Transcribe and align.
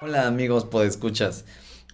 Hola 0.00 0.26
amigos 0.26 0.64
podescuchas. 0.64 1.44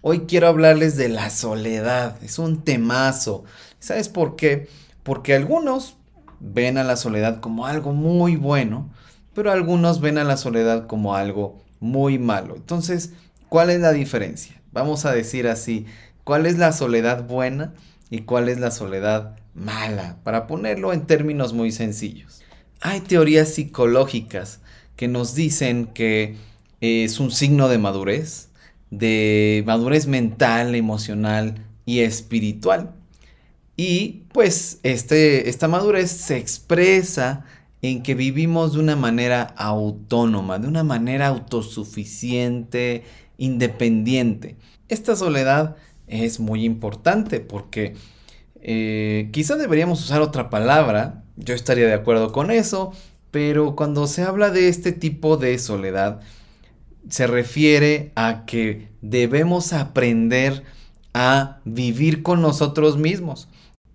Hoy 0.01 0.21
quiero 0.21 0.47
hablarles 0.47 0.97
de 0.97 1.09
la 1.09 1.29
soledad. 1.29 2.17
Es 2.23 2.39
un 2.39 2.63
temazo. 2.63 3.43
¿Sabes 3.79 4.09
por 4.09 4.35
qué? 4.35 4.67
Porque 5.03 5.35
algunos 5.35 5.97
ven 6.39 6.79
a 6.79 6.83
la 6.83 6.95
soledad 6.95 7.41
como 7.41 7.67
algo 7.67 7.93
muy 7.93 8.37
bueno, 8.37 8.89
pero 9.35 9.51
algunos 9.51 10.01
ven 10.01 10.17
a 10.17 10.23
la 10.23 10.37
soledad 10.37 10.87
como 10.87 11.15
algo 11.15 11.61
muy 11.79 12.17
malo. 12.17 12.55
Entonces, 12.55 13.13
¿cuál 13.49 13.69
es 13.69 13.81
la 13.81 13.91
diferencia? 13.91 14.59
Vamos 14.71 15.05
a 15.05 15.11
decir 15.11 15.47
así, 15.47 15.85
¿cuál 16.23 16.47
es 16.47 16.57
la 16.57 16.71
soledad 16.71 17.27
buena 17.27 17.73
y 18.09 18.21
cuál 18.21 18.49
es 18.49 18.59
la 18.59 18.71
soledad 18.71 19.35
mala? 19.53 20.17
Para 20.23 20.47
ponerlo 20.47 20.91
en 20.91 21.05
términos 21.05 21.53
muy 21.53 21.71
sencillos. 21.71 22.41
Hay 22.85 23.01
teorías 23.01 23.49
psicológicas 23.49 24.59
que 24.95 25.07
nos 25.07 25.33
dicen 25.33 25.87
que 25.87 26.35
es 26.81 27.19
un 27.19 27.31
signo 27.31 27.67
de 27.67 27.79
madurez, 27.79 28.49
de 28.91 29.63
madurez 29.65 30.05
mental, 30.05 30.75
emocional 30.75 31.55
y 31.87 32.01
espiritual. 32.01 32.93
Y 33.75 34.25
pues 34.31 34.81
este, 34.83 35.49
esta 35.49 35.67
madurez 35.67 36.11
se 36.11 36.37
expresa 36.37 37.43
en 37.81 38.03
que 38.03 38.13
vivimos 38.13 38.73
de 38.73 38.81
una 38.81 38.95
manera 38.95 39.41
autónoma, 39.57 40.59
de 40.59 40.67
una 40.67 40.83
manera 40.83 41.29
autosuficiente, 41.29 43.03
independiente. 43.39 44.57
Esta 44.89 45.15
soledad 45.15 45.75
es 46.05 46.39
muy 46.39 46.63
importante 46.63 47.39
porque 47.39 47.95
eh, 48.61 49.29
quizá 49.31 49.55
deberíamos 49.55 50.03
usar 50.03 50.21
otra 50.21 50.51
palabra, 50.51 51.24
yo 51.35 51.53
estaría 51.53 51.87
de 51.87 51.93
acuerdo 51.93 52.31
con 52.31 52.51
eso, 52.51 52.93
pero 53.31 53.75
cuando 53.75 54.07
se 54.07 54.23
habla 54.23 54.49
de 54.49 54.69
este 54.69 54.91
tipo 54.91 55.37
de 55.37 55.57
soledad, 55.59 56.21
se 57.09 57.27
refiere 57.27 58.11
a 58.15 58.45
que 58.45 58.89
debemos 59.01 59.73
aprender 59.73 60.63
a 61.13 61.59
vivir 61.63 62.23
con 62.23 62.41
nosotros 62.41 62.97
mismos. 62.97 63.47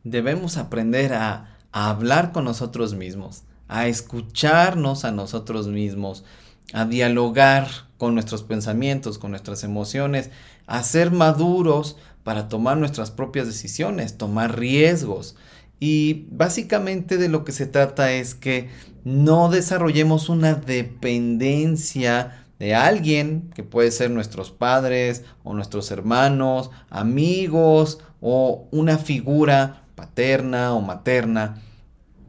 Debemos 0.05 0.57
aprender 0.57 1.13
a, 1.13 1.59
hablar 1.73 2.33
con 2.33 2.45
nosotros 2.45 2.95
mismos, 2.95 3.45
a 3.69 3.87
escucharnos 3.87 5.05
a 5.05 5.13
nosotros 5.13 5.69
mismos, 5.69 6.25
a 6.73 6.85
dialogar 6.85 7.69
con 7.97 8.15
nuestros 8.15 8.43
pensamientos, 8.43 9.19
con 9.19 9.31
nuestras 9.31 9.63
emociones, 9.63 10.31
a 10.67 10.83
ser 10.83 11.13
maduros 11.13 11.97
para 12.25 12.49
tomar 12.49 12.77
nuestras 12.77 13.11
propias 13.13 13.47
decisiones, 13.47 14.19
tomar 14.19 14.59
riesgos. 14.59 15.37
Y 15.81 16.27
básicamente 16.31 17.17
de 17.17 17.31
lo 17.31 17.43
que 17.43 17.53
se 17.53 17.67
trata 17.67 18.13
es 18.13 18.35
que 18.35 18.69
no 19.03 19.49
desarrollemos 19.49 20.29
una 20.29 20.55
dependencia 20.55 22.45
de 22.59 22.75
alguien, 22.75 23.51
que 23.55 23.65
puede 23.65 23.91
ser 23.91 24.11
nuestros 24.11 24.51
padres 24.51 25.25
o 25.43 25.55
nuestros 25.55 25.91
hermanos, 25.91 26.71
amigos 26.91 28.01
o 28.21 28.69
una 28.71 28.99
figura 28.99 29.87
paterna 29.95 30.75
o 30.75 30.83
materna 30.83 31.63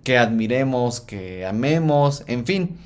que 0.06 0.18
admiremos, 0.18 1.02
que 1.02 1.46
amemos, 1.46 2.24
en 2.28 2.46
fin. 2.46 2.78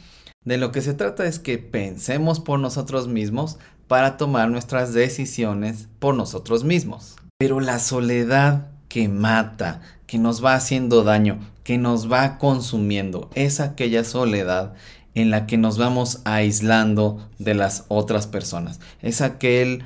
De 0.44 0.58
lo 0.58 0.72
que 0.72 0.82
se 0.82 0.96
trata 0.96 1.26
es 1.26 1.40
que 1.40 1.60
pensemos 1.60 2.40
por 2.40 2.60
nosotros 2.60 3.08
mismos 3.08 3.58
para 3.88 4.18
tomar 4.18 4.50
nuestras 4.50 4.94
decisiones 4.94 5.88
por 6.00 6.16
nosotros 6.16 6.64
mismos. 6.64 7.16
Pero 7.38 7.60
la 7.60 7.78
soledad 7.80 8.72
que 8.96 9.10
mata, 9.10 9.82
que 10.08 10.18
nos 10.18 10.42
va 10.42 10.56
haciendo 10.56 11.04
daño, 11.04 11.42
que 11.66 11.78
nos 11.78 12.10
va 12.10 12.38
consumiendo, 12.38 13.30
es 13.36 13.60
aquella 13.60 14.06
soledad 14.06 14.74
en 15.16 15.32
la 15.32 15.48
que 15.48 15.58
nos 15.58 15.78
vamos 15.78 16.22
aislando 16.24 17.28
de 17.38 17.56
las 17.56 17.84
otras 17.90 18.26
personas. 18.26 18.80
Es 19.02 19.20
aquel 19.20 19.84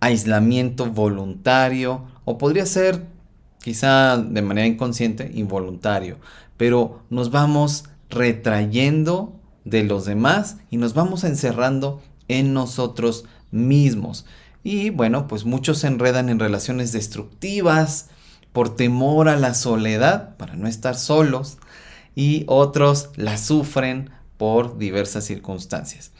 aislamiento 0.00 0.84
voluntario 0.90 2.04
o 2.26 2.36
podría 2.36 2.66
ser 2.66 3.06
quizá 3.62 4.18
de 4.18 4.42
manera 4.42 4.66
inconsciente, 4.66 5.30
involuntario, 5.32 6.18
pero 6.58 7.00
nos 7.08 7.30
vamos 7.30 7.84
retrayendo 8.10 9.40
de 9.64 9.84
los 9.84 10.04
demás 10.04 10.58
y 10.70 10.76
nos 10.76 10.92
vamos 10.92 11.24
encerrando 11.24 12.02
en 12.28 12.52
nosotros 12.52 13.24
mismos. 13.52 14.26
Y 14.62 14.90
bueno, 14.90 15.28
pues 15.28 15.46
muchos 15.46 15.78
se 15.78 15.86
enredan 15.86 16.28
en 16.28 16.38
relaciones 16.38 16.92
destructivas 16.92 18.10
por 18.52 18.74
temor 18.74 19.28
a 19.28 19.36
la 19.36 19.54
soledad, 19.54 20.36
para 20.36 20.56
no 20.56 20.66
estar 20.66 20.96
solos, 20.96 21.58
y 22.14 22.44
otros 22.48 23.10
la 23.16 23.38
sufren 23.38 24.10
por 24.36 24.78
diversas 24.78 25.24
circunstancias. 25.24 26.12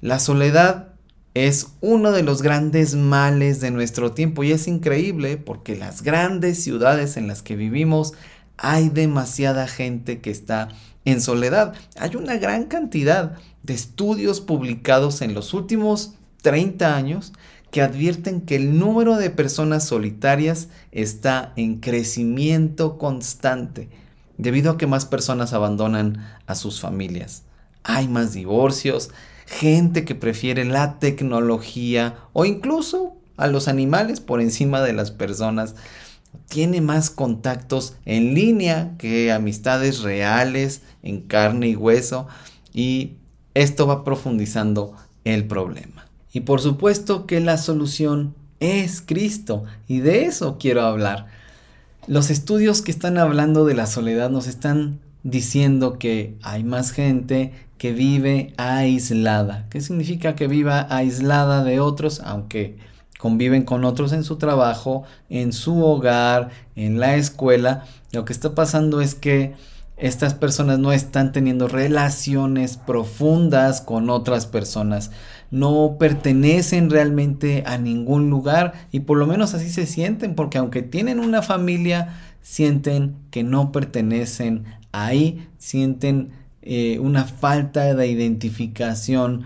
La 0.00 0.18
soledad 0.18 0.94
es 1.34 1.68
uno 1.80 2.12
de 2.12 2.22
los 2.22 2.42
grandes 2.42 2.94
males 2.94 3.60
de 3.60 3.70
nuestro 3.70 4.12
tiempo 4.12 4.44
y 4.44 4.52
es 4.52 4.68
increíble 4.68 5.36
porque 5.36 5.74
las 5.74 6.02
grandes 6.02 6.62
ciudades 6.62 7.16
en 7.16 7.26
las 7.26 7.42
que 7.42 7.56
vivimos 7.56 8.12
hay 8.56 8.88
demasiada 8.88 9.66
gente 9.66 10.20
que 10.20 10.30
está 10.30 10.68
en 11.04 11.20
soledad. 11.20 11.74
Hay 11.98 12.16
una 12.16 12.36
gran 12.36 12.66
cantidad 12.66 13.36
de 13.62 13.74
estudios 13.74 14.40
publicados 14.40 15.22
en 15.22 15.34
los 15.34 15.54
últimos 15.54 16.14
30 16.42 16.94
años 16.94 17.32
que 17.74 17.82
advierten 17.82 18.40
que 18.40 18.54
el 18.54 18.78
número 18.78 19.16
de 19.16 19.30
personas 19.30 19.82
solitarias 19.82 20.68
está 20.92 21.52
en 21.56 21.80
crecimiento 21.80 22.98
constante 22.98 23.88
debido 24.38 24.70
a 24.70 24.78
que 24.78 24.86
más 24.86 25.06
personas 25.06 25.52
abandonan 25.52 26.24
a 26.46 26.54
sus 26.54 26.80
familias. 26.80 27.42
Hay 27.82 28.06
más 28.06 28.32
divorcios, 28.32 29.10
gente 29.46 30.04
que 30.04 30.14
prefiere 30.14 30.64
la 30.64 31.00
tecnología 31.00 32.14
o 32.32 32.44
incluso 32.44 33.16
a 33.36 33.48
los 33.48 33.66
animales 33.66 34.20
por 34.20 34.40
encima 34.40 34.80
de 34.80 34.92
las 34.92 35.10
personas. 35.10 35.74
Tiene 36.46 36.80
más 36.80 37.10
contactos 37.10 37.96
en 38.04 38.34
línea 38.34 38.94
que 38.98 39.32
amistades 39.32 40.02
reales 40.02 40.82
en 41.02 41.22
carne 41.22 41.70
y 41.70 41.74
hueso 41.74 42.28
y 42.72 43.14
esto 43.54 43.88
va 43.88 44.04
profundizando 44.04 44.94
el 45.24 45.48
problema. 45.48 45.93
Y 46.34 46.40
por 46.40 46.60
supuesto 46.60 47.26
que 47.26 47.40
la 47.40 47.56
solución 47.56 48.34
es 48.58 49.00
Cristo 49.00 49.64
y 49.86 50.00
de 50.00 50.24
eso 50.24 50.58
quiero 50.58 50.82
hablar. 50.82 51.28
Los 52.08 52.28
estudios 52.28 52.82
que 52.82 52.90
están 52.90 53.18
hablando 53.18 53.64
de 53.64 53.74
la 53.74 53.86
soledad 53.86 54.30
nos 54.30 54.48
están 54.48 54.98
diciendo 55.22 55.98
que 55.98 56.36
hay 56.42 56.64
más 56.64 56.90
gente 56.90 57.52
que 57.78 57.92
vive 57.92 58.52
aislada. 58.56 59.66
¿Qué 59.70 59.80
significa 59.80 60.34
que 60.34 60.48
viva 60.48 60.88
aislada 60.90 61.62
de 61.62 61.78
otros? 61.78 62.20
Aunque 62.24 62.78
conviven 63.18 63.62
con 63.62 63.84
otros 63.84 64.12
en 64.12 64.24
su 64.24 64.36
trabajo, 64.36 65.04
en 65.30 65.52
su 65.52 65.84
hogar, 65.84 66.50
en 66.74 66.98
la 66.98 67.14
escuela. 67.14 67.84
Lo 68.10 68.24
que 68.24 68.32
está 68.32 68.56
pasando 68.56 69.00
es 69.00 69.14
que 69.14 69.54
estas 69.96 70.34
personas 70.34 70.80
no 70.80 70.92
están 70.92 71.30
teniendo 71.30 71.68
relaciones 71.68 72.76
profundas 72.76 73.80
con 73.80 74.10
otras 74.10 74.46
personas, 74.46 75.12
no 75.54 75.98
pertenecen 76.00 76.90
realmente 76.90 77.62
a 77.64 77.78
ningún 77.78 78.28
lugar 78.28 78.72
y 78.90 79.00
por 79.00 79.18
lo 79.18 79.28
menos 79.28 79.54
así 79.54 79.70
se 79.70 79.86
sienten 79.86 80.34
porque 80.34 80.58
aunque 80.58 80.82
tienen 80.82 81.20
una 81.20 81.42
familia, 81.42 82.16
sienten 82.42 83.14
que 83.30 83.44
no 83.44 83.70
pertenecen 83.70 84.64
ahí, 84.90 85.46
sienten 85.56 86.30
eh, 86.62 86.98
una 86.98 87.22
falta 87.22 87.94
de 87.94 88.08
identificación 88.08 89.44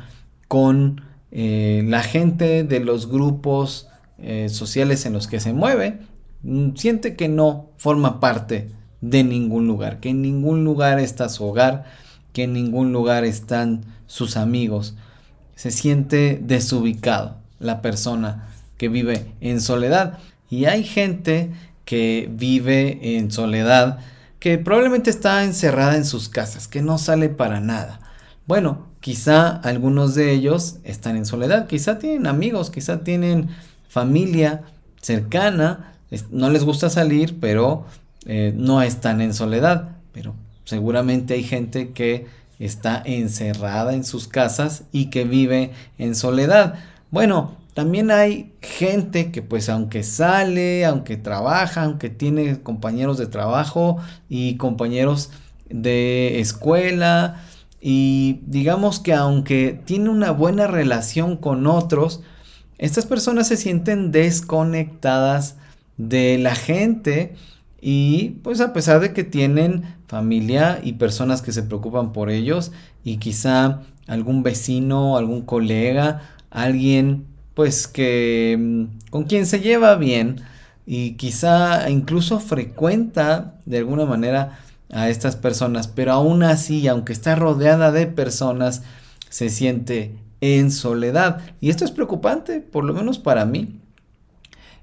con 0.48 1.02
eh, 1.30 1.84
la 1.86 2.02
gente 2.02 2.64
de 2.64 2.80
los 2.80 3.10
grupos 3.10 3.88
eh, 4.16 4.48
sociales 4.48 5.04
en 5.04 5.12
los 5.12 5.26
que 5.26 5.40
se 5.40 5.52
mueve, 5.52 5.98
mm, 6.42 6.70
siente 6.74 7.16
que 7.16 7.28
no 7.28 7.68
forma 7.76 8.18
parte 8.18 8.70
de 9.02 9.24
ningún 9.24 9.66
lugar, 9.66 10.00
que 10.00 10.08
en 10.08 10.22
ningún 10.22 10.64
lugar 10.64 11.00
está 11.00 11.28
su 11.28 11.44
hogar, 11.44 11.84
que 12.32 12.44
en 12.44 12.54
ningún 12.54 12.94
lugar 12.94 13.26
están 13.26 13.84
sus 14.06 14.38
amigos. 14.38 14.96
Se 15.58 15.72
siente 15.72 16.38
desubicado 16.40 17.34
la 17.58 17.82
persona 17.82 18.48
que 18.76 18.88
vive 18.88 19.26
en 19.40 19.60
soledad. 19.60 20.20
Y 20.48 20.66
hay 20.66 20.84
gente 20.84 21.50
que 21.84 22.30
vive 22.32 23.16
en 23.16 23.32
soledad 23.32 23.98
que 24.38 24.56
probablemente 24.58 25.10
está 25.10 25.42
encerrada 25.42 25.96
en 25.96 26.04
sus 26.04 26.28
casas, 26.28 26.68
que 26.68 26.80
no 26.80 26.96
sale 26.96 27.28
para 27.28 27.58
nada. 27.58 27.98
Bueno, 28.46 28.86
quizá 29.00 29.48
algunos 29.48 30.14
de 30.14 30.30
ellos 30.30 30.76
están 30.84 31.16
en 31.16 31.26
soledad, 31.26 31.66
quizá 31.66 31.98
tienen 31.98 32.28
amigos, 32.28 32.70
quizá 32.70 33.00
tienen 33.02 33.48
familia 33.88 34.62
cercana, 35.02 35.94
no 36.30 36.50
les 36.50 36.62
gusta 36.62 36.88
salir, 36.88 37.40
pero 37.40 37.84
eh, 38.26 38.52
no 38.56 38.80
están 38.80 39.20
en 39.20 39.34
soledad, 39.34 39.96
pero 40.12 40.36
seguramente 40.64 41.34
hay 41.34 41.42
gente 41.42 41.90
que 41.90 42.26
está 42.58 43.02
encerrada 43.04 43.94
en 43.94 44.04
sus 44.04 44.28
casas 44.28 44.84
y 44.92 45.10
que 45.10 45.24
vive 45.24 45.72
en 45.98 46.14
soledad. 46.14 46.74
Bueno, 47.10 47.56
también 47.74 48.10
hay 48.10 48.52
gente 48.60 49.30
que 49.30 49.42
pues 49.42 49.68
aunque 49.68 50.02
sale, 50.02 50.84
aunque 50.84 51.16
trabaja, 51.16 51.84
aunque 51.84 52.10
tiene 52.10 52.60
compañeros 52.60 53.18
de 53.18 53.26
trabajo 53.26 53.98
y 54.28 54.56
compañeros 54.56 55.30
de 55.68 56.40
escuela 56.40 57.42
y 57.80 58.40
digamos 58.46 58.98
que 58.98 59.14
aunque 59.14 59.80
tiene 59.84 60.10
una 60.10 60.32
buena 60.32 60.66
relación 60.66 61.36
con 61.36 61.66
otros, 61.66 62.22
estas 62.78 63.06
personas 63.06 63.48
se 63.48 63.56
sienten 63.56 64.10
desconectadas 64.10 65.56
de 65.96 66.38
la 66.38 66.54
gente 66.54 67.34
y 67.80 68.30
pues 68.42 68.60
a 68.60 68.72
pesar 68.72 69.00
de 69.00 69.12
que 69.12 69.24
tienen 69.24 69.96
familia 70.06 70.80
y 70.82 70.94
personas 70.94 71.42
que 71.42 71.52
se 71.52 71.62
preocupan 71.62 72.12
por 72.12 72.30
ellos 72.30 72.72
y 73.04 73.18
quizá 73.18 73.82
algún 74.06 74.42
vecino, 74.42 75.16
algún 75.16 75.42
colega, 75.42 76.22
alguien 76.50 77.26
pues 77.54 77.86
que 77.86 78.56
mm, 78.58 79.10
con 79.10 79.24
quien 79.24 79.46
se 79.46 79.60
lleva 79.60 79.94
bien 79.96 80.42
y 80.86 81.12
quizá 81.12 81.90
incluso 81.90 82.40
frecuenta 82.40 83.54
de 83.66 83.78
alguna 83.78 84.06
manera 84.06 84.58
a 84.90 85.10
estas 85.10 85.36
personas, 85.36 85.86
pero 85.86 86.12
aún 86.12 86.42
así, 86.42 86.88
aunque 86.88 87.12
está 87.12 87.34
rodeada 87.34 87.92
de 87.92 88.06
personas, 88.06 88.82
se 89.28 89.50
siente 89.50 90.14
en 90.40 90.70
soledad. 90.70 91.42
Y 91.60 91.70
esto 91.70 91.84
es 91.84 91.90
preocupante, 91.90 92.60
por 92.60 92.84
lo 92.84 92.94
menos 92.94 93.18
para 93.18 93.44
mí. 93.44 93.80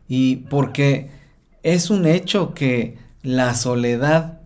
Y 0.07 0.37
porque 0.49 1.09
es 1.65 1.89
un 1.89 2.05
hecho 2.05 2.53
que 2.53 2.95
la 3.23 3.55
soledad 3.55 4.37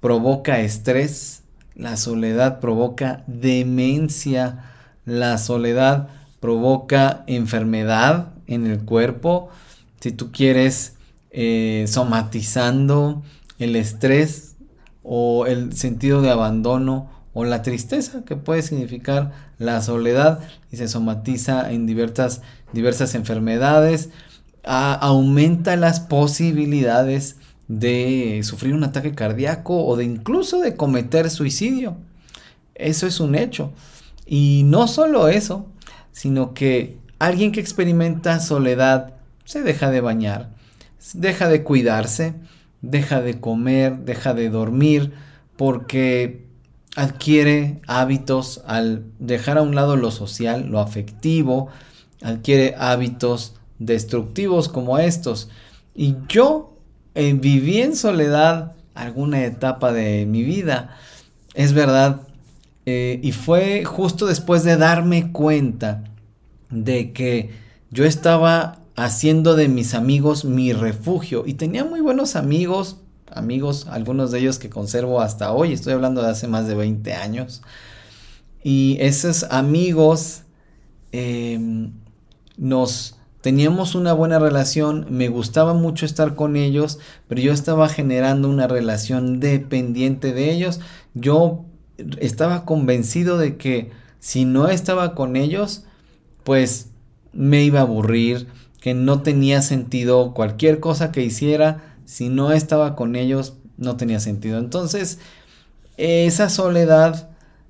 provoca 0.00 0.60
estrés, 0.60 1.42
la 1.74 1.96
soledad 1.96 2.60
provoca 2.60 3.24
demencia, 3.26 4.66
la 5.06 5.38
soledad 5.38 6.08
provoca 6.40 7.24
enfermedad 7.26 8.32
en 8.46 8.66
el 8.66 8.80
cuerpo. 8.80 9.48
Si 10.00 10.12
tú 10.12 10.30
quieres 10.30 10.96
eh, 11.30 11.86
somatizando 11.88 13.22
el 13.58 13.74
estrés 13.74 14.56
o 15.02 15.46
el 15.46 15.72
sentido 15.72 16.20
de 16.20 16.30
abandono 16.30 17.08
o 17.32 17.46
la 17.46 17.62
tristeza 17.62 18.26
que 18.26 18.36
puede 18.36 18.60
significar 18.60 19.32
la 19.56 19.80
soledad 19.80 20.40
y 20.70 20.76
se 20.76 20.86
somatiza 20.86 21.72
en 21.72 21.86
diversas, 21.86 22.42
diversas 22.74 23.14
enfermedades, 23.14 24.10
aumenta 24.68 25.76
las 25.76 26.00
posibilidades 26.00 27.36
de 27.68 28.40
sufrir 28.44 28.74
un 28.74 28.84
ataque 28.84 29.14
cardíaco 29.14 29.86
o 29.86 29.96
de 29.96 30.04
incluso 30.04 30.60
de 30.60 30.76
cometer 30.76 31.30
suicidio. 31.30 31.96
Eso 32.74 33.06
es 33.06 33.18
un 33.20 33.34
hecho. 33.34 33.72
Y 34.26 34.62
no 34.66 34.86
solo 34.86 35.28
eso, 35.28 35.66
sino 36.12 36.52
que 36.52 36.98
alguien 37.18 37.50
que 37.50 37.60
experimenta 37.60 38.40
soledad 38.40 39.14
se 39.44 39.62
deja 39.62 39.90
de 39.90 40.02
bañar, 40.02 40.50
deja 41.14 41.48
de 41.48 41.64
cuidarse, 41.64 42.34
deja 42.82 43.22
de 43.22 43.40
comer, 43.40 44.00
deja 44.00 44.34
de 44.34 44.50
dormir, 44.50 45.14
porque 45.56 46.46
adquiere 46.94 47.80
hábitos 47.86 48.62
al 48.66 49.06
dejar 49.18 49.56
a 49.56 49.62
un 49.62 49.74
lado 49.74 49.96
lo 49.96 50.10
social, 50.10 50.68
lo 50.68 50.80
afectivo, 50.80 51.68
adquiere 52.22 52.74
hábitos 52.78 53.54
destructivos 53.78 54.68
como 54.68 54.98
estos. 54.98 55.48
Y 55.94 56.16
yo 56.28 56.76
eh, 57.14 57.32
viví 57.34 57.80
en 57.80 57.96
soledad 57.96 58.72
alguna 58.94 59.44
etapa 59.44 59.92
de 59.92 60.26
mi 60.26 60.42
vida, 60.42 60.96
es 61.54 61.72
verdad, 61.72 62.22
eh, 62.86 63.20
y 63.22 63.32
fue 63.32 63.84
justo 63.84 64.26
después 64.26 64.64
de 64.64 64.76
darme 64.76 65.30
cuenta 65.30 66.04
de 66.70 67.12
que 67.12 67.50
yo 67.90 68.04
estaba 68.04 68.78
haciendo 68.96 69.54
de 69.54 69.68
mis 69.68 69.94
amigos 69.94 70.44
mi 70.44 70.72
refugio 70.72 71.44
y 71.46 71.54
tenía 71.54 71.84
muy 71.84 72.00
buenos 72.00 72.34
amigos, 72.34 72.96
amigos, 73.30 73.86
algunos 73.88 74.30
de 74.30 74.40
ellos 74.40 74.58
que 74.58 74.70
conservo 74.70 75.20
hasta 75.20 75.52
hoy, 75.52 75.72
estoy 75.72 75.92
hablando 75.92 76.22
de 76.22 76.30
hace 76.30 76.48
más 76.48 76.66
de 76.66 76.74
20 76.74 77.12
años. 77.14 77.62
Y 78.62 78.96
esos 79.00 79.44
amigos 79.44 80.42
em, 81.12 81.92
nos 82.56 83.17
teníamos 83.40 83.94
una 83.94 84.12
buena 84.12 84.38
relación, 84.38 85.06
me 85.10 85.28
gustaba 85.28 85.74
mucho 85.74 86.06
estar 86.06 86.34
con 86.34 86.56
ellos, 86.56 86.98
pero 87.28 87.40
yo 87.40 87.52
estaba 87.52 87.88
generando 87.88 88.48
una 88.48 88.66
relación 88.66 89.40
dependiente 89.40 90.32
de 90.32 90.50
ellos. 90.50 90.80
Yo 91.14 91.64
estaba 92.20 92.64
convencido 92.64 93.38
de 93.38 93.56
que 93.56 93.90
si 94.20 94.44
no 94.44 94.68
estaba 94.68 95.14
con 95.14 95.36
ellos, 95.36 95.84
pues 96.44 96.90
me 97.32 97.62
iba 97.62 97.80
a 97.80 97.82
aburrir, 97.82 98.48
que 98.80 98.94
no 98.94 99.22
tenía 99.22 99.62
sentido 99.62 100.34
cualquier 100.34 100.80
cosa 100.80 101.12
que 101.12 101.22
hiciera 101.22 101.96
si 102.04 102.30
no 102.30 102.52
estaba 102.52 102.96
con 102.96 103.16
ellos, 103.16 103.54
no 103.76 103.96
tenía 103.96 104.18
sentido. 104.18 104.58
Entonces, 104.58 105.18
esa 105.98 106.48
soledad 106.48 107.28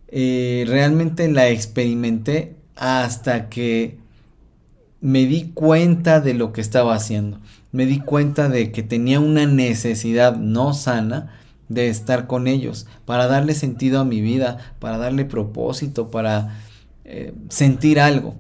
eh, 0.09 0.64
realmente 0.69 1.29
la 1.29 1.49
experimenté 1.49 2.55
hasta 2.76 3.49
que 3.49 3.99
me 5.00 5.27
di 5.27 5.50
cuenta 5.55 6.21
de 6.21 6.35
lo 6.35 6.53
que 6.53 6.61
estaba 6.61 6.95
haciendo. 6.95 7.39
Me 7.73 7.87
di 7.87 8.00
cuenta 8.00 8.49
de 8.49 8.73
que 8.73 8.83
tenía 8.83 9.21
una 9.21 9.47
necesidad 9.47 10.37
no 10.37 10.75
sana 10.75 11.35
de 11.69 11.89
estar 11.89 12.27
con 12.27 12.47
ellos, 12.47 12.87
para 13.05 13.27
darle 13.27 13.55
sentido 13.55 14.00
a 14.00 14.05
mi 14.05 14.23
vida, 14.23 14.75
para 14.79 14.97
darle 14.97 15.27
propósito, 15.27 16.11
para 16.11 16.61
eh, 17.05 17.35
sentir 17.50 18.00
algo. 18.00 18.37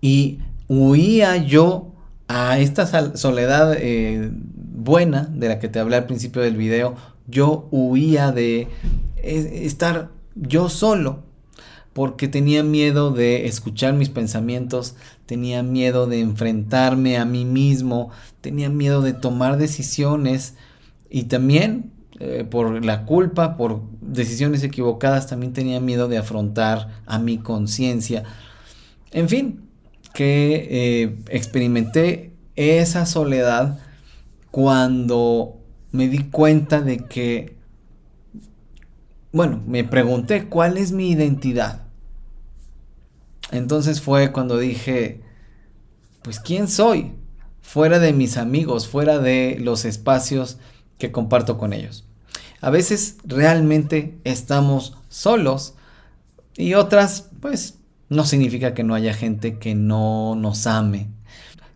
Y 0.00 0.38
huía 0.66 1.36
yo 1.36 1.92
a 2.28 2.58
esta 2.58 3.16
soledad 3.16 3.74
eh, 3.78 4.30
buena 4.32 5.24
de 5.24 5.48
la 5.48 5.58
que 5.58 5.68
te 5.68 5.78
hablé 5.78 5.96
al 5.96 6.06
principio 6.06 6.40
del 6.40 6.56
video, 6.56 6.96
yo 7.28 7.68
huía 7.70 8.32
de 8.32 8.68
eh, 9.16 9.60
estar 9.64 10.10
yo 10.34 10.70
solo 10.70 11.24
porque 11.92 12.28
tenía 12.28 12.62
miedo 12.62 13.10
de 13.10 13.46
escuchar 13.46 13.94
mis 13.94 14.08
pensamientos, 14.08 14.94
tenía 15.26 15.62
miedo 15.62 16.06
de 16.06 16.20
enfrentarme 16.20 17.18
a 17.18 17.24
mí 17.24 17.44
mismo, 17.44 18.10
tenía 18.40 18.70
miedo 18.70 19.02
de 19.02 19.12
tomar 19.12 19.58
decisiones 19.58 20.54
y 21.10 21.24
también 21.24 21.92
eh, 22.20 22.44
por 22.48 22.84
la 22.84 23.04
culpa, 23.04 23.56
por 23.56 23.82
decisiones 24.00 24.62
equivocadas, 24.62 25.26
también 25.26 25.52
tenía 25.52 25.80
miedo 25.80 26.08
de 26.08 26.18
afrontar 26.18 27.02
a 27.06 27.18
mi 27.18 27.38
conciencia. 27.38 28.24
En 29.10 29.28
fin, 29.28 29.60
que 30.14 30.68
eh, 30.70 31.16
experimenté 31.28 32.32
esa 32.56 33.06
soledad 33.06 33.78
cuando 34.50 35.58
me 35.90 36.08
di 36.08 36.18
cuenta 36.30 36.80
de 36.80 36.98
que, 36.98 37.56
bueno, 39.32 39.62
me 39.66 39.84
pregunté 39.84 40.48
cuál 40.48 40.76
es 40.76 40.92
mi 40.92 41.10
identidad. 41.10 41.82
Entonces 43.50 44.00
fue 44.00 44.32
cuando 44.32 44.58
dije, 44.58 45.22
pues 46.22 46.38
¿quién 46.38 46.68
soy? 46.68 47.14
Fuera 47.60 47.98
de 47.98 48.12
mis 48.12 48.36
amigos, 48.36 48.88
fuera 48.88 49.18
de 49.18 49.58
los 49.60 49.84
espacios 49.84 50.58
que 50.98 51.12
comparto 51.12 51.58
con 51.58 51.72
ellos. 51.72 52.04
A 52.60 52.70
veces 52.70 53.16
realmente 53.24 54.18
estamos 54.24 54.96
solos 55.08 55.74
y 56.56 56.74
otras, 56.74 57.30
pues 57.40 57.78
no 58.08 58.24
significa 58.24 58.74
que 58.74 58.84
no 58.84 58.94
haya 58.94 59.14
gente 59.14 59.58
que 59.58 59.74
no 59.74 60.34
nos 60.36 60.66
ame. 60.66 61.08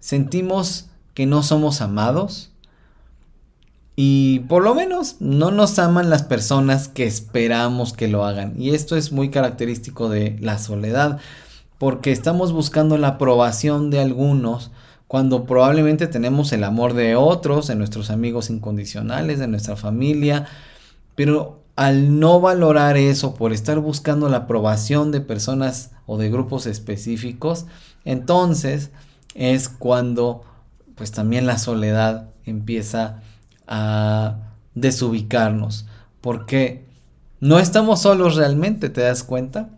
Sentimos 0.01 0.91
que 1.15 1.27
no 1.27 1.43
somos 1.43 1.81
amados 1.81 2.53
y 3.97 4.41
por 4.41 4.63
lo 4.63 4.75
menos 4.75 5.17
no 5.21 5.51
nos 5.51 5.79
aman 5.79 6.11
las 6.11 6.23
personas 6.23 6.89
que 6.89 7.07
esperamos 7.07 7.95
que 7.95 8.09
lo 8.09 8.27
hagan. 8.27 8.53
Y 8.61 8.71
esto 8.75 8.95
es 8.95 9.11
muy 9.11 9.31
característico 9.31 10.11
de 10.11 10.37
la 10.41 10.59
soledad 10.59 11.19
porque 11.79 12.13
estamos 12.13 12.53
buscando 12.53 12.99
la 12.99 13.09
aprobación 13.09 13.91
de 13.91 14.01
algunos 14.01 14.71
cuando 15.09 15.45
probablemente 15.45 16.09
tenemos 16.09 16.53
el 16.53 16.65
amor 16.65 16.93
de 16.93 17.17
otros, 17.17 17.69
de 17.69 17.75
nuestros 17.75 18.11
amigos 18.11 18.51
incondicionales, 18.51 19.39
de 19.39 19.47
nuestra 19.47 19.77
familia, 19.77 20.47
pero 21.15 21.63
al 21.75 22.19
no 22.19 22.41
valorar 22.41 22.97
eso 22.99 23.35
por 23.35 23.53
estar 23.53 23.79
buscando 23.79 24.29
la 24.29 24.39
aprobación 24.39 25.11
de 25.11 25.21
personas 25.21 25.93
o 26.07 26.19
de 26.19 26.29
grupos 26.31 26.67
específicos, 26.67 27.67
entonces 28.05 28.91
es 29.35 29.69
cuando 29.69 30.43
pues 30.97 31.13
también 31.13 31.47
la 31.47 31.59
soledad 31.59 32.31
empieza 32.45 33.23
a 33.67 34.37
desubicarnos, 34.75 35.87
porque 36.21 36.85
no 37.41 37.59
estamos 37.59 38.03
solos 38.03 38.37
realmente, 38.37 38.89
¿te 38.89 39.03
das 39.03 39.23
cuenta? 39.23 39.71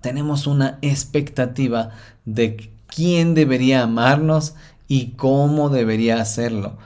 Tenemos 0.00 0.46
una 0.46 0.78
expectativa 0.82 1.90
de 2.24 2.70
quién 2.86 3.34
debería 3.34 3.82
amarnos 3.82 4.54
y 4.86 5.12
cómo 5.12 5.70
debería 5.70 6.20
hacerlo. 6.20 6.76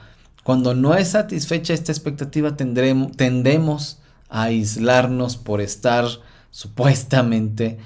Cuando 0.44 0.74
no 0.74 0.94
es 0.94 1.08
satisfecha 1.08 1.74
esta 1.74 1.92
expectativa, 1.92 2.56
tendremos, 2.56 3.12
tendemos 3.16 3.98
a 4.28 4.44
aislarnos 4.44 5.36
por 5.36 5.60
estar 5.60 6.06
supuestamente 6.50 7.78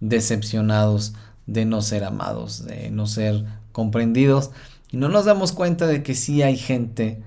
decepcionados 0.00 1.14
de 1.46 1.64
no 1.64 1.82
ser 1.82 2.04
amados, 2.04 2.64
de 2.66 2.90
no 2.90 3.06
ser 3.06 3.44
comprendidos. 3.72 4.50
Y 4.90 4.96
no 4.96 5.08
nos 5.08 5.24
damos 5.24 5.52
cuenta 5.52 5.86
de 5.86 6.02
que 6.02 6.14
sí 6.14 6.42
hay 6.42 6.56
gente 6.56 7.22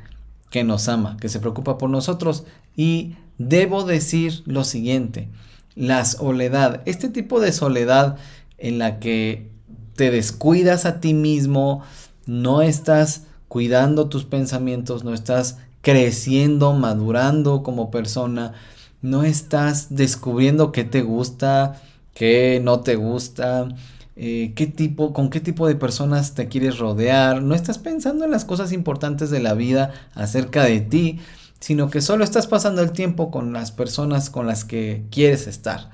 que 0.54 0.64
nos 0.64 0.88
ama, 0.88 1.18
que 1.20 1.30
se 1.30 1.40
preocupa 1.40 1.80
por 1.80 1.90
nosotros. 1.90 2.44
Y 2.76 3.16
debo 3.40 3.86
decir 3.86 4.44
lo 4.46 4.64
siguiente, 4.64 5.28
la 5.74 6.06
soledad. 6.06 6.84
Este 6.86 7.10
tipo 7.10 7.40
de 7.40 7.52
soledad 7.52 8.18
en 8.60 8.78
la 8.78 9.00
que 9.00 9.50
te 9.96 10.12
descuidas 10.12 10.86
a 10.86 11.00
ti 11.00 11.16
mismo, 11.16 11.82
no 12.28 12.62
estás 12.62 13.24
cuidando 13.48 14.10
tus 14.10 14.26
pensamientos, 14.26 15.04
no 15.04 15.16
estás 15.16 15.58
creciendo, 15.82 16.74
madurando 16.74 17.64
como 17.64 17.90
persona, 17.90 18.54
no 19.02 19.24
estás 19.24 19.96
descubriendo 19.96 20.72
qué 20.72 20.84
te 20.84 21.02
gusta, 21.02 21.82
qué 22.14 22.62
no 22.64 22.82
te 22.82 22.96
gusta, 22.96 23.70
eh, 24.16 24.54
qué 24.56 24.68
tipo, 24.68 25.12
con 25.14 25.30
qué 25.30 25.40
tipo 25.40 25.68
de 25.68 25.76
personas 25.76 26.36
te 26.36 26.48
quieres 26.48 26.78
rodear, 26.78 27.42
no 27.42 27.56
estás 27.56 27.80
pensando 27.80 28.26
en 28.26 28.32
las 28.32 28.46
cosas 28.46 28.72
importantes 28.72 29.30
de 29.32 29.40
la 29.40 29.54
vida 29.56 29.92
acerca 30.14 30.64
de 30.64 30.82
ti, 30.82 31.20
sino 31.60 31.90
que 31.90 32.02
solo 32.02 32.24
estás 32.24 32.46
pasando 32.46 32.82
el 32.82 32.92
tiempo 32.92 33.32
con 33.32 33.54
las 33.54 33.72
personas 33.72 34.30
con 34.30 34.46
las 34.46 34.66
que 34.66 35.06
quieres 35.10 35.48
estar. 35.48 35.90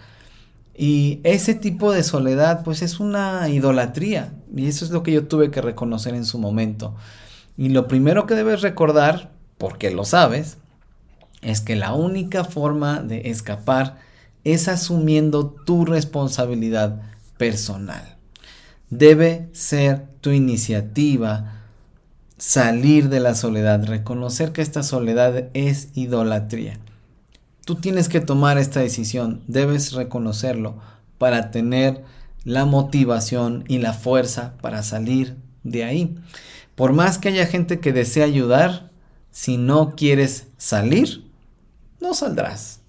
Y 0.76 1.20
ese 1.24 1.56
tipo 1.56 1.92
de 1.92 2.04
soledad 2.04 2.64
pues 2.64 2.82
es 2.82 3.00
una 3.00 3.50
idolatría 3.50 4.34
y 4.56 4.68
eso 4.68 4.84
es 4.86 4.92
lo 4.92 5.04
que 5.04 5.12
yo 5.12 5.28
tuve 5.28 5.52
que 5.52 5.62
reconocer 5.62 6.16
en 6.16 6.26
su 6.26 6.40
momento. 6.40 6.96
Y 7.58 7.70
lo 7.70 7.88
primero 7.88 8.26
que 8.26 8.36
debes 8.36 8.62
recordar, 8.62 9.32
porque 9.58 9.92
lo 9.92 10.06
sabes, 10.06 10.58
es 11.42 11.62
que 11.62 11.76
la 11.76 11.94
única 11.94 12.44
forma 12.44 13.02
de 13.02 13.30
escapar 13.30 13.98
es 14.44 14.68
asumiendo 14.68 15.46
tu 15.50 15.86
responsabilidad 15.86 17.02
personal. 17.40 18.18
Debe 18.92 19.50
ser 19.54 20.06
tu 20.22 20.30
iniciativa 20.32 21.56
salir 22.38 23.10
de 23.10 23.20
la 23.20 23.34
soledad, 23.34 23.86
reconocer 23.86 24.52
que 24.52 24.62
esta 24.62 24.84
soledad 24.84 25.50
es 25.54 25.90
idolatría. 25.96 26.78
Tú 27.66 27.76
tienes 27.76 28.10
que 28.10 28.20
tomar 28.20 28.58
esta 28.58 28.82
decisión, 28.82 29.42
debes 29.48 29.94
reconocerlo 29.94 30.78
para 31.18 31.50
tener 31.50 32.04
la 32.44 32.66
motivación 32.66 33.64
y 33.68 33.78
la 33.78 33.94
fuerza 33.94 34.54
para 34.62 34.84
salir 34.84 35.38
de 35.64 35.84
ahí. 35.86 36.18
Por 36.76 36.94
más 36.94 37.18
que 37.18 37.30
haya 37.30 37.46
gente 37.46 37.80
que 37.80 37.94
desea 37.94 38.26
ayudar, 38.26 38.92
si 39.32 39.58
no 39.58 39.96
quieres 39.96 40.48
salir, 40.58 41.26
no 42.02 42.14
saldrás. 42.14 42.80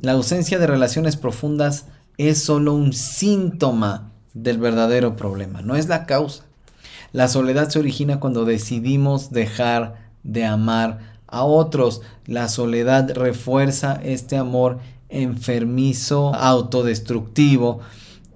La 0.00 0.12
ausencia 0.12 0.58
de 0.58 0.66
relaciones 0.66 1.16
profundas 1.16 1.86
es 2.28 2.42
solo 2.42 2.74
un 2.74 2.92
síntoma 2.92 4.12
del 4.34 4.58
verdadero 4.58 5.16
problema, 5.16 5.62
no 5.62 5.76
es 5.76 5.88
la 5.88 6.06
causa. 6.06 6.44
La 7.12 7.28
soledad 7.28 7.68
se 7.68 7.78
origina 7.78 8.20
cuando 8.20 8.44
decidimos 8.44 9.30
dejar 9.30 10.10
de 10.22 10.46
amar 10.46 11.12
a 11.26 11.44
otros. 11.44 12.00
La 12.26 12.48
soledad 12.48 13.10
refuerza 13.14 14.00
este 14.02 14.36
amor 14.36 14.78
enfermizo, 15.10 16.34
autodestructivo. 16.34 17.80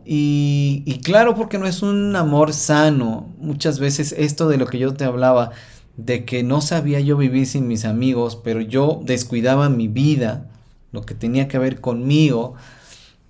Y, 0.05 0.83
y, 0.85 1.01
claro, 1.01 1.35
porque 1.35 1.59
no 1.59 1.67
es 1.67 1.83
un 1.83 2.15
amor 2.17 2.53
sano. 2.53 3.35
Muchas 3.39 3.79
veces 3.79 4.15
esto 4.17 4.47
de 4.49 4.59
lo 4.59 4.67
que 4.67 4.79
yo 4.79 4.93
te 4.93 5.05
hablaba, 5.05 5.53
de 5.97 6.27
que 6.27 6.43
no 6.43 6.61
sabía 6.61 7.01
yo 7.01 7.17
vivir 7.17 7.47
sin 7.47 7.67
mis 7.67 7.87
amigos, 7.87 8.37
pero 8.37 8.61
yo 8.61 9.01
descuidaba 9.03 9.71
mi 9.71 9.89
vida, 9.89 10.51
lo 10.93 11.03
que 11.03 11.15
tenía 11.15 11.49
que 11.49 11.59
ver 11.59 11.81
conmigo, 11.81 12.55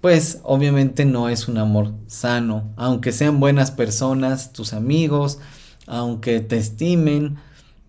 pues 0.06 0.38
obviamente 0.44 1.04
no 1.04 1.28
es 1.28 1.48
un 1.48 1.58
amor 1.58 1.92
sano, 2.06 2.72
aunque 2.76 3.10
sean 3.10 3.40
buenas 3.40 3.72
personas, 3.72 4.52
tus 4.52 4.72
amigos, 4.72 5.40
aunque 5.88 6.38
te 6.38 6.58
estimen, 6.58 7.38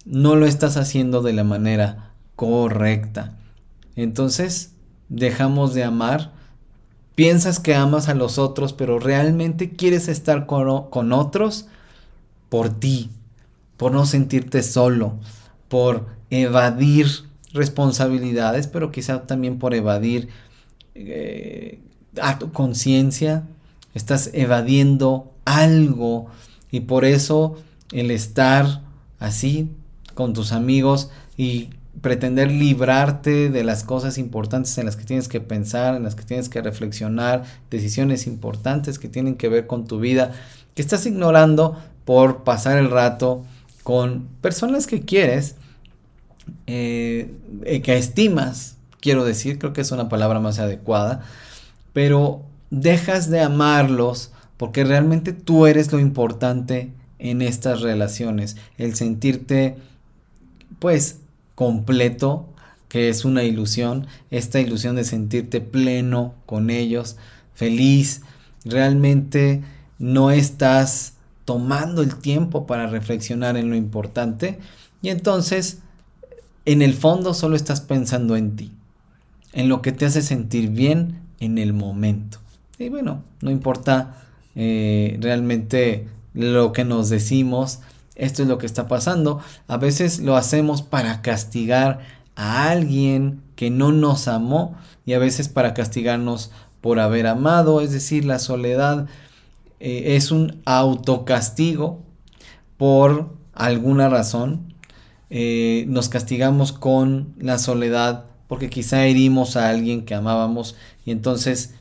no 0.03 0.36
lo 0.36 0.47
estás 0.47 0.77
haciendo 0.77 1.21
de 1.21 1.33
la 1.33 1.43
manera 1.43 2.13
correcta. 2.36 3.38
Entonces, 3.95 4.71
dejamos 5.09 5.75
de 5.75 5.83
amar. 5.83 6.33
Piensas 7.13 7.59
que 7.59 7.75
amas 7.75 8.09
a 8.09 8.15
los 8.15 8.39
otros, 8.39 8.74
pero 8.74 8.97
realmente 8.97 9.74
quieres 9.74 10.07
estar 10.07 10.47
con, 10.47 10.89
con 10.89 11.13
otros 11.13 11.67
por 12.50 12.69
ti, 12.69 13.12
por 13.77 13.91
no 13.91 14.07
sentirte 14.07 14.63
solo, 14.63 15.19
por 15.67 16.07
evadir 16.31 17.05
responsabilidades, 17.53 18.65
pero 18.65 18.91
quizá 18.91 19.27
también 19.27 19.59
por 19.59 19.75
evadir 19.75 20.29
eh, 20.95 21.79
a 22.21 22.39
tu 22.39 22.51
conciencia, 22.51 23.43
estás 23.93 24.29
evadiendo 24.33 25.31
algo 25.45 26.27
y 26.71 26.81
por 26.81 27.05
eso 27.05 27.55
el 27.91 28.12
estar 28.12 28.81
así 29.19 29.71
con 30.13 30.33
tus 30.33 30.51
amigos 30.51 31.09
y 31.38 31.69
pretender 32.01 32.51
librarte 32.51 33.50
de 33.50 33.63
las 33.63 33.83
cosas 33.83 34.17
importantes 34.17 34.77
en 34.77 34.86
las 34.86 34.95
que 34.95 35.05
tienes 35.05 35.27
que 35.27 35.41
pensar, 35.41 35.95
en 35.95 36.03
las 36.03 36.15
que 36.15 36.24
tienes 36.24 36.50
que 36.50 36.62
reflexionar, 36.62 37.43
decisiones 37.69 38.27
importantes 38.27 39.00
que 39.00 39.07
tienen 39.07 39.36
que 39.36 39.50
ver 39.50 39.67
con 39.67 39.88
tu 39.88 40.00
vida, 40.00 40.33
que 40.75 40.81
estás 40.81 41.05
ignorando 41.05 41.77
por 42.05 42.43
pasar 42.43 42.77
el 42.77 42.91
rato 42.91 43.43
con 43.83 44.27
personas 44.41 44.86
que 44.86 45.01
quieres, 45.01 45.55
eh, 46.67 47.33
eh, 47.63 47.81
que 47.81 47.97
estimas, 47.97 48.77
quiero 49.00 49.25
decir, 49.25 49.57
creo 49.59 49.74
que 49.74 49.81
es 49.81 49.91
una 49.91 50.09
palabra 50.09 50.39
más 50.39 50.59
adecuada, 50.59 51.24
pero 51.97 52.43
dejas 52.69 53.27
de 53.31 53.39
amarlos 53.41 54.31
porque 54.57 54.83
realmente 54.83 55.33
tú 55.33 55.65
eres 55.65 55.91
lo 55.91 55.99
importante 55.99 56.91
en 57.17 57.41
estas 57.41 57.81
relaciones, 57.81 58.55
el 58.77 58.93
sentirte 58.93 59.77
pues 60.77 61.21
completo, 61.55 62.45
que 62.87 63.09
es 63.09 63.25
una 63.25 63.45
ilusión, 63.45 64.05
esta 64.29 64.59
ilusión 64.59 64.95
de 64.95 65.05
sentirte 65.05 65.59
pleno 65.59 66.35
con 66.45 66.69
ellos, 66.69 67.17
feliz, 67.55 68.21
realmente 68.63 69.63
no 69.97 70.29
estás 70.29 71.13
tomando 71.45 72.03
el 72.03 72.17
tiempo 72.17 72.67
para 72.67 72.85
reflexionar 72.85 73.57
en 73.57 73.71
lo 73.71 73.75
importante 73.75 74.59
y 75.01 75.09
entonces 75.09 75.79
en 76.65 76.83
el 76.83 76.93
fondo 76.93 77.33
solo 77.33 77.55
estás 77.55 77.81
pensando 77.81 78.35
en 78.35 78.55
ti, 78.55 78.71
en 79.51 79.67
lo 79.67 79.81
que 79.81 79.93
te 79.93 80.05
hace 80.05 80.21
sentir 80.21 80.69
bien 80.69 81.25
en 81.39 81.58
el 81.58 81.74
momento. 81.74 82.39
Y 82.77 82.89
bueno, 82.89 83.24
no 83.41 83.51
importa 83.51 84.24
eh, 84.56 85.17
realmente 85.22 86.08
lo 86.34 86.72
que 86.72 86.84
nos 86.84 87.10
decimos, 87.10 87.79
esto 88.15 88.44
es 88.44 88.48
lo 88.50 88.58
que 88.58 88.65
está 88.65 88.88
pasando. 88.88 89.39
A 89.67 89.77
veces 89.77 90.20
lo 90.20 90.36
hacemos 90.36 90.82
para 90.82 91.22
castigar 91.22 92.00
a 92.36 92.70
alguien 92.70 93.41
que 93.56 93.70
no 93.70 93.91
nos 93.91 94.27
amó 94.27 94.75
y 95.06 95.13
a 95.13 95.20
veces 95.20 95.50
para 95.50 95.74
castigarnos 95.74 96.51
por 96.82 97.00
haber 97.00 97.27
amado. 97.27 97.82
Es 97.82 97.91
decir, 97.91 98.25
la 98.25 98.39
soledad 98.39 99.08
eh, 99.79 100.15
es 100.15 100.32
un 100.32 100.62
autocastigo 100.65 102.01
por 102.77 103.36
alguna 103.53 104.10
razón. 104.10 104.74
Eh, 105.29 105.86
nos 105.88 106.10
castigamos 106.10 106.72
con 106.72 107.34
la 107.38 107.58
soledad 107.58 108.25
porque 108.47 108.69
quizá 108.69 109.05
herimos 109.05 109.57
a 109.57 109.69
alguien 109.69 110.05
que 110.05 110.15
amábamos 110.15 110.75
y 111.05 111.11
entonces 111.11 111.73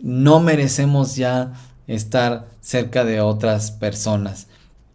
no 0.00 0.40
merecemos 0.40 1.16
ya 1.16 1.52
estar 1.86 2.48
cerca 2.60 3.04
de 3.04 3.20
otras 3.20 3.70
personas. 3.70 4.46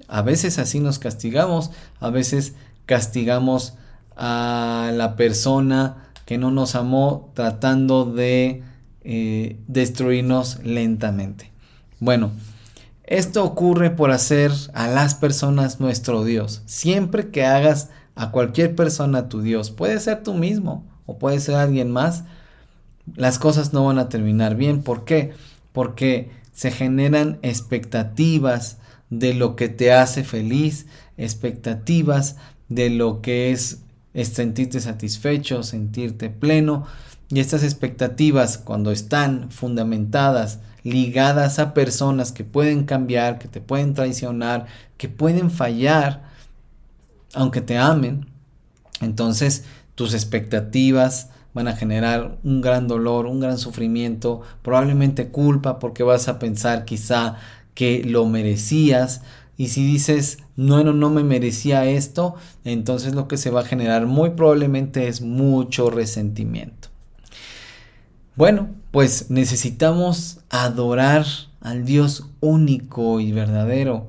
A 0.07 0.21
veces 0.21 0.59
así 0.59 0.79
nos 0.79 0.99
castigamos, 0.99 1.71
a 1.99 2.09
veces 2.09 2.53
castigamos 2.85 3.73
a 4.15 4.91
la 4.93 5.15
persona 5.15 6.09
que 6.25 6.37
no 6.37 6.51
nos 6.51 6.75
amó 6.75 7.31
tratando 7.33 8.05
de 8.05 8.63
eh, 9.03 9.59
destruirnos 9.67 10.59
lentamente. 10.63 11.51
Bueno, 11.99 12.31
esto 13.03 13.43
ocurre 13.43 13.91
por 13.91 14.11
hacer 14.11 14.51
a 14.73 14.87
las 14.87 15.15
personas 15.15 15.79
nuestro 15.79 16.23
Dios. 16.23 16.63
Siempre 16.65 17.29
que 17.29 17.45
hagas 17.45 17.89
a 18.15 18.31
cualquier 18.31 18.75
persona 18.75 19.29
tu 19.29 19.41
Dios, 19.41 19.69
puede 19.69 19.99
ser 19.99 20.23
tú 20.23 20.33
mismo 20.33 20.83
o 21.05 21.17
puede 21.17 21.39
ser 21.39 21.55
alguien 21.55 21.91
más, 21.91 22.23
las 23.15 23.39
cosas 23.39 23.73
no 23.73 23.85
van 23.85 23.99
a 23.99 24.09
terminar 24.09 24.55
bien. 24.55 24.81
¿Por 24.81 25.05
qué? 25.05 25.33
Porque 25.71 26.31
se 26.53 26.71
generan 26.71 27.37
expectativas 27.41 28.77
de 29.09 29.33
lo 29.33 29.55
que 29.55 29.69
te 29.69 29.93
hace 29.93 30.23
feliz, 30.23 30.87
expectativas 31.17 32.37
de 32.69 32.89
lo 32.89 33.21
que 33.21 33.51
es, 33.51 33.79
sentirte 34.13 34.79
satisfecho, 34.79 35.63
sentirte 35.63 36.29
pleno. 36.29 36.85
Y 37.29 37.39
estas 37.39 37.63
expectativas, 37.63 38.57
cuando 38.57 38.91
están 38.91 39.51
fundamentadas, 39.51 40.59
ligadas 40.83 41.59
a 41.59 41.73
personas 41.73 42.31
que 42.31 42.43
pueden 42.43 42.85
cambiar, 42.85 43.39
que 43.39 43.47
te 43.47 43.61
pueden 43.61 43.93
traicionar, 43.93 44.67
que 44.97 45.09
pueden 45.09 45.49
fallar, 45.49 46.23
aunque 47.33 47.61
te 47.61 47.77
amen, 47.77 48.27
entonces 49.01 49.65
tus 49.95 50.13
expectativas 50.13 51.29
van 51.53 51.67
a 51.67 51.75
generar 51.75 52.37
un 52.43 52.61
gran 52.61 52.87
dolor, 52.87 53.25
un 53.25 53.39
gran 53.39 53.57
sufrimiento, 53.57 54.41
probablemente 54.61 55.29
culpa 55.29 55.79
porque 55.79 56.03
vas 56.03 56.27
a 56.27 56.37
pensar 56.37 56.85
quizá 56.85 57.37
que 57.73 58.03
lo 58.03 58.25
merecías 58.27 59.21
y 59.57 59.69
si 59.69 59.85
dices 59.85 60.39
no, 60.57 60.83
no, 60.83 60.93
no 60.93 61.09
me 61.09 61.23
merecía 61.23 61.85
esto, 61.85 62.35
entonces 62.65 63.15
lo 63.15 63.27
que 63.27 63.37
se 63.37 63.49
va 63.49 63.61
a 63.61 63.65
generar 63.65 64.05
muy 64.05 64.31
probablemente 64.31 65.07
es 65.07 65.21
mucho 65.21 65.89
resentimiento. 65.89 66.89
Bueno, 68.35 68.67
pues 68.91 69.29
necesitamos 69.29 70.39
adorar 70.49 71.25
al 71.61 71.85
Dios 71.85 72.27
único 72.41 73.21
y 73.21 73.31
verdadero. 73.31 74.07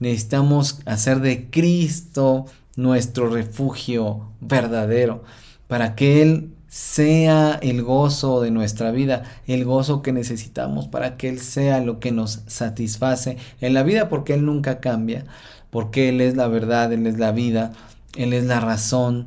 Necesitamos 0.00 0.80
hacer 0.84 1.20
de 1.20 1.48
Cristo 1.48 2.46
nuestro 2.78 3.28
refugio 3.28 4.28
verdadero, 4.40 5.24
para 5.66 5.96
que 5.96 6.22
Él 6.22 6.54
sea 6.68 7.58
el 7.60 7.82
gozo 7.82 8.40
de 8.40 8.52
nuestra 8.52 8.92
vida, 8.92 9.24
el 9.48 9.64
gozo 9.64 10.00
que 10.00 10.12
necesitamos 10.12 10.86
para 10.86 11.16
que 11.16 11.28
Él 11.28 11.40
sea 11.40 11.80
lo 11.80 11.98
que 11.98 12.12
nos 12.12 12.42
satisface 12.46 13.36
en 13.60 13.74
la 13.74 13.82
vida, 13.82 14.08
porque 14.08 14.34
Él 14.34 14.46
nunca 14.46 14.78
cambia, 14.78 15.24
porque 15.70 16.10
Él 16.10 16.20
es 16.20 16.36
la 16.36 16.46
verdad, 16.46 16.92
Él 16.92 17.08
es 17.08 17.18
la 17.18 17.32
vida, 17.32 17.72
Él 18.14 18.32
es 18.32 18.44
la 18.44 18.60
razón 18.60 19.26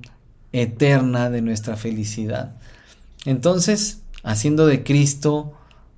eterna 0.53 1.29
de 1.29 1.41
nuestra 1.41 1.75
felicidad. 1.75 2.55
Entonces, 3.25 4.01
haciendo 4.23 4.65
de 4.65 4.81
Cristo 4.81 5.51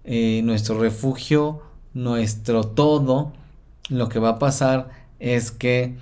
eh, 0.06 0.42
nuestro 0.44 0.80
refugio, 0.80 1.62
nuestro 1.94 2.64
todo, 2.64 3.32
lo 3.90 4.10
que 4.10 4.18
va 4.18 4.30
a 4.30 4.40
pasar 4.40 4.90
es 5.20 5.52
que 5.52 5.96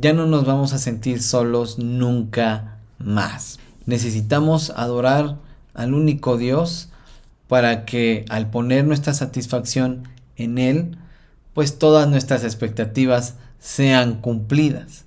ya 0.00 0.12
no 0.12 0.26
nos 0.26 0.44
vamos 0.44 0.72
a 0.72 0.78
sentir 0.78 1.22
solos 1.22 1.78
nunca 1.78 2.78
más. 2.98 3.58
Necesitamos 3.86 4.70
adorar 4.70 5.38
al 5.74 5.94
único 5.94 6.36
Dios 6.36 6.88
para 7.48 7.84
que 7.84 8.24
al 8.28 8.50
poner 8.50 8.84
nuestra 8.84 9.14
satisfacción 9.14 10.08
en 10.36 10.58
Él, 10.58 10.98
pues 11.54 11.78
todas 11.78 12.08
nuestras 12.08 12.44
expectativas 12.44 13.34
sean 13.58 14.20
cumplidas. 14.20 15.04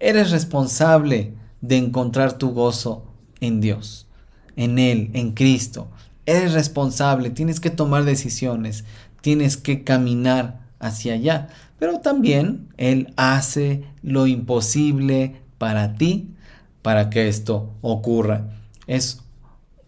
Eres 0.00 0.30
responsable 0.30 1.34
de 1.60 1.76
encontrar 1.76 2.36
tu 2.36 2.50
gozo 2.50 3.04
en 3.40 3.60
Dios, 3.60 4.06
en 4.56 4.78
Él, 4.78 5.10
en 5.14 5.32
Cristo. 5.32 5.88
Eres 6.26 6.52
responsable, 6.52 7.30
tienes 7.30 7.60
que 7.60 7.70
tomar 7.70 8.04
decisiones, 8.04 8.84
tienes 9.20 9.56
que 9.56 9.84
caminar 9.84 10.60
hacia 10.80 11.14
allá. 11.14 11.48
Pero 11.78 12.00
también 12.00 12.68
Él 12.76 13.12
hace 13.16 13.84
lo 14.02 14.26
imposible 14.26 15.36
para 15.58 15.94
ti 15.94 16.30
para 16.82 17.08
que 17.08 17.28
esto 17.28 17.72
ocurra. 17.80 18.48
Es 18.86 19.22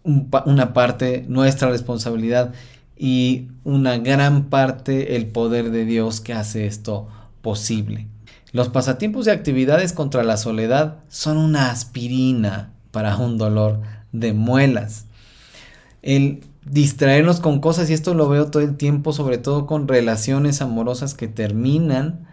una 0.03 0.73
parte 0.73 1.25
nuestra 1.27 1.69
responsabilidad 1.69 2.53
y 2.97 3.49
una 3.63 3.97
gran 3.97 4.45
parte 4.45 5.15
el 5.15 5.27
poder 5.27 5.69
de 5.69 5.85
Dios 5.85 6.21
que 6.21 6.33
hace 6.33 6.65
esto 6.65 7.07
posible. 7.41 8.07
Los 8.51 8.69
pasatiempos 8.69 9.27
y 9.27 9.29
actividades 9.29 9.93
contra 9.93 10.23
la 10.23 10.37
soledad 10.37 10.99
son 11.09 11.37
una 11.37 11.69
aspirina 11.69 12.71
para 12.91 13.15
un 13.17 13.37
dolor 13.37 13.81
de 14.11 14.33
muelas. 14.33 15.05
El 16.01 16.41
distraernos 16.69 17.39
con 17.39 17.59
cosas, 17.59 17.89
y 17.89 17.93
esto 17.93 18.13
lo 18.13 18.29
veo 18.29 18.51
todo 18.51 18.63
el 18.63 18.77
tiempo, 18.77 19.13
sobre 19.13 19.37
todo 19.37 19.65
con 19.65 19.87
relaciones 19.87 20.61
amorosas 20.61 21.13
que 21.13 21.27
terminan, 21.27 22.27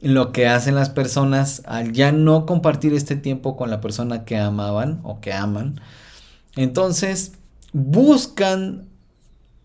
lo 0.00 0.32
que 0.32 0.48
hacen 0.48 0.74
las 0.74 0.90
personas 0.90 1.62
al 1.66 1.92
ya 1.92 2.10
no 2.12 2.44
compartir 2.44 2.92
este 2.92 3.14
tiempo 3.16 3.56
con 3.56 3.70
la 3.70 3.80
persona 3.80 4.24
que 4.24 4.36
amaban 4.36 5.00
o 5.04 5.20
que 5.20 5.32
aman, 5.32 5.80
entonces 6.56 7.32
buscan 7.72 8.88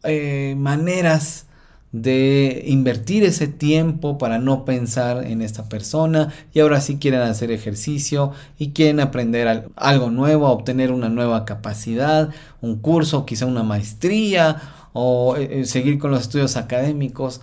eh, 0.04 0.56
maneras 0.58 1.47
de 1.92 2.64
invertir 2.68 3.24
ese 3.24 3.48
tiempo 3.48 4.18
para 4.18 4.40
no 4.40 4.66
pensar 4.66 5.26
en 5.26 5.42
esta 5.42 5.70
persona 5.70 6.34
y 6.54 6.60
ahora 6.60 6.82
sí 6.82 6.98
quieren 6.98 7.22
hacer 7.22 7.50
ejercicio 7.52 8.34
y 8.60 8.72
quieren 8.72 9.00
aprender 9.00 9.70
algo 9.76 10.12
nuevo, 10.12 10.50
obtener 10.50 10.92
una 10.92 11.10
nueva 11.10 11.46
capacidad, 11.46 12.30
un 12.62 12.80
curso, 12.80 13.26
quizá 13.26 13.46
una 13.46 13.64
maestría 13.64 14.62
o 14.94 15.36
eh, 15.38 15.62
eh, 15.62 15.66
seguir 15.66 15.98
con 15.98 16.12
los 16.12 16.22
estudios 16.22 16.58
académicos, 16.58 17.42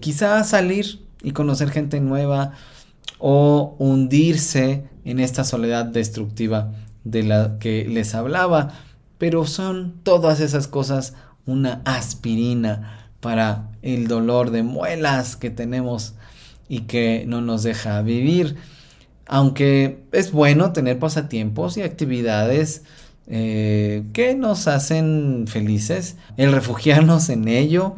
quizá 0.00 0.42
salir 0.44 1.06
y 1.22 1.32
conocer 1.32 1.70
gente 1.70 2.00
nueva 2.00 2.52
o 3.18 3.76
hundirse 3.78 4.84
en 5.04 5.20
esta 5.20 5.44
soledad 5.44 5.84
destructiva 5.84 6.72
de 7.04 7.22
la 7.22 7.58
que 7.58 7.86
les 7.86 8.14
hablaba. 8.14 8.72
Pero 9.18 9.46
son 9.46 10.00
todas 10.02 10.40
esas 10.40 10.68
cosas 10.68 11.14
una 11.46 11.80
aspirina 11.84 13.05
para 13.26 13.72
el 13.82 14.06
dolor 14.06 14.52
de 14.52 14.62
muelas 14.62 15.34
que 15.34 15.50
tenemos 15.50 16.14
y 16.68 16.82
que 16.82 17.24
no 17.26 17.40
nos 17.40 17.64
deja 17.64 18.00
vivir. 18.02 18.54
Aunque 19.26 20.04
es 20.12 20.30
bueno 20.30 20.72
tener 20.72 21.00
pasatiempos 21.00 21.76
y 21.76 21.82
actividades 21.82 22.84
eh, 23.26 24.04
que 24.12 24.36
nos 24.36 24.68
hacen 24.68 25.46
felices, 25.48 26.14
el 26.36 26.52
refugiarnos 26.52 27.28
en 27.28 27.48
ello 27.48 27.96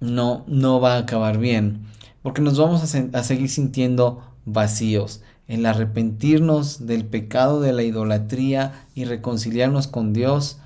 no, 0.00 0.42
no 0.48 0.80
va 0.80 0.94
a 0.94 0.98
acabar 0.98 1.38
bien, 1.38 1.86
porque 2.22 2.42
nos 2.42 2.58
vamos 2.58 2.82
a, 2.82 3.22
seguir 3.22 3.48
sintiendo 3.50 4.34
vacíos. 4.46 5.22
El 5.46 5.64
arrepentirnos 5.64 6.88
del 6.88 7.04
pecado 7.04 7.60
de 7.60 7.72
la 7.72 7.84
idolatría 7.84 8.84
y 8.96 9.04
reconciliarnos 9.04 9.86
con 9.86 10.12
Dios, 10.12 10.58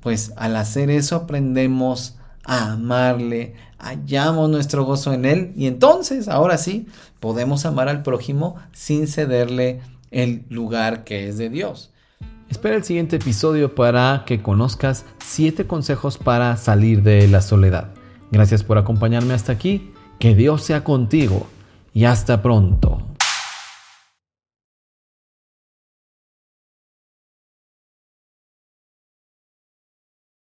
pues 0.00 0.34
al 0.36 0.56
hacer 0.56 0.90
eso 0.90 1.16
aprendemos 1.16 2.18
a 2.44 2.72
amarle, 2.72 3.54
hallamos 3.78 4.50
nuestro 4.50 4.84
gozo 4.84 5.12
en 5.12 5.24
Él 5.24 5.52
y 5.56 5.66
entonces, 5.66 6.28
ahora 6.28 6.58
sí, 6.58 6.86
podemos 7.20 7.66
amar 7.66 7.88
al 7.88 8.02
prójimo 8.02 8.56
sin 8.72 9.06
cederle 9.06 9.80
el 10.10 10.44
lugar 10.48 11.04
que 11.04 11.28
es 11.28 11.38
de 11.38 11.50
Dios. 11.50 11.90
Espera 12.50 12.76
el 12.76 12.84
siguiente 12.84 13.16
episodio 13.16 13.74
para 13.74 14.24
que 14.26 14.42
conozcas 14.42 15.04
siete 15.18 15.66
consejos 15.66 16.18
para 16.18 16.56
salir 16.56 17.02
de 17.02 17.26
la 17.26 17.40
soledad. 17.40 17.92
Gracias 18.30 18.62
por 18.62 18.78
acompañarme 18.78 19.34
hasta 19.34 19.52
aquí. 19.52 19.90
Que 20.18 20.34
Dios 20.34 20.62
sea 20.62 20.84
contigo 20.84 21.46
y 21.92 22.04
hasta 22.04 22.42
pronto. 22.42 23.13